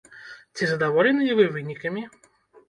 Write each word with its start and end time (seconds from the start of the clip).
Ці 0.59 0.69
задаволеныя 0.71 1.37
вы 1.41 1.45
вынікамі? 1.59 2.03